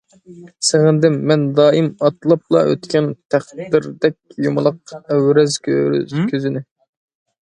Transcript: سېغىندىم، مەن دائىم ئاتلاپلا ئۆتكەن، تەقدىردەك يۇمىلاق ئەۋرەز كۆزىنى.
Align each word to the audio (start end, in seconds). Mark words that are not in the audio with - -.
سېغىندىم، 0.67 1.17
مەن 1.31 1.43
دائىم 1.59 1.89
ئاتلاپلا 2.07 2.63
ئۆتكەن، 2.71 3.11
تەقدىردەك 3.35 4.17
يۇمىلاق 4.47 4.97
ئەۋرەز 5.01 5.63
كۆزىنى. 5.69 6.65